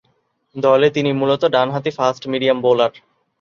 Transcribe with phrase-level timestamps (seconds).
[0.55, 2.93] দলে তিনি মূলতঃ ডানহাতি ফাস্ট-মিডিয়াম বোলার।